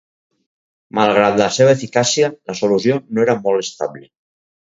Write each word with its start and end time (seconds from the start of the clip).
Malgrat 0.99 1.35
la 1.41 1.49
seva 1.57 1.75
eficàcia, 1.77 2.31
la 2.53 2.55
solució 2.61 2.97
no 3.19 3.23
era 3.27 3.37
molt 3.45 3.63
estable. 3.67 4.03